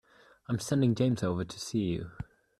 [0.49, 2.09] I'm sending James over to see you.